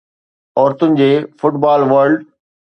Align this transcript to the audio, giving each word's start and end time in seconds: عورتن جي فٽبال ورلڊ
عورتن 0.61 0.97
جي 1.03 1.11
فٽبال 1.43 1.87
ورلڊ 1.93 2.29